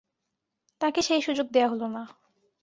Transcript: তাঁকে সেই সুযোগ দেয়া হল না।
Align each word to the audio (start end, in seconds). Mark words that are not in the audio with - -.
তাঁকে 0.81 1.01
সেই 1.01 1.21
সুযোগ 1.21 1.47
দেয়া 1.51 1.67
হল 1.67 1.81
না। 1.87 2.03